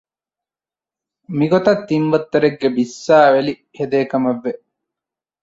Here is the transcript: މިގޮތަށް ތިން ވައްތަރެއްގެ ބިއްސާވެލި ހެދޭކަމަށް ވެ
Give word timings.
މިގޮތަށް 1.37 1.83
ތިން 1.87 2.07
ވައްތަރެއްގެ 2.13 2.67
ބިއްސާވެލި 2.75 3.53
ހެދޭކަމަށް 3.77 4.41
ވެ 4.43 4.51